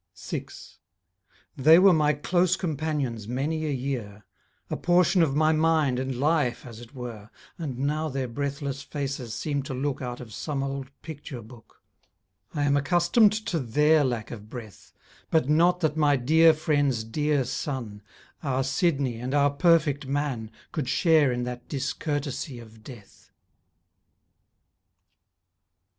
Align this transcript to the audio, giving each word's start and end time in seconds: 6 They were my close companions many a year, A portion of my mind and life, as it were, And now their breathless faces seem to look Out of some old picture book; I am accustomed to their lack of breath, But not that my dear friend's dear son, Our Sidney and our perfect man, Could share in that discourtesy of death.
6 0.15 0.79
They 1.55 1.77
were 1.77 1.93
my 1.93 2.13
close 2.13 2.55
companions 2.55 3.27
many 3.27 3.67
a 3.67 3.71
year, 3.71 4.25
A 4.71 4.75
portion 4.75 5.21
of 5.21 5.35
my 5.35 5.51
mind 5.51 5.99
and 5.99 6.19
life, 6.19 6.65
as 6.65 6.79
it 6.81 6.95
were, 6.95 7.29
And 7.59 7.77
now 7.77 8.09
their 8.09 8.27
breathless 8.27 8.81
faces 8.81 9.35
seem 9.35 9.61
to 9.61 9.75
look 9.75 10.01
Out 10.01 10.19
of 10.19 10.33
some 10.33 10.63
old 10.63 10.89
picture 11.03 11.43
book; 11.43 11.83
I 12.51 12.63
am 12.63 12.75
accustomed 12.75 13.31
to 13.45 13.59
their 13.59 14.03
lack 14.03 14.31
of 14.31 14.49
breath, 14.49 14.91
But 15.29 15.47
not 15.47 15.81
that 15.81 15.95
my 15.95 16.15
dear 16.15 16.55
friend's 16.55 17.03
dear 17.03 17.43
son, 17.45 18.01
Our 18.41 18.63
Sidney 18.63 19.17
and 19.19 19.35
our 19.35 19.51
perfect 19.51 20.07
man, 20.07 20.49
Could 20.71 20.89
share 20.89 21.31
in 21.31 21.43
that 21.43 21.69
discourtesy 21.69 22.57
of 22.57 22.81
death. 22.83 23.29